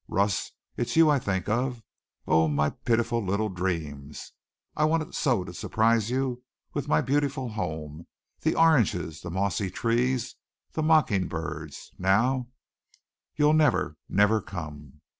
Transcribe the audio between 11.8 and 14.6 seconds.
Now you'll never, never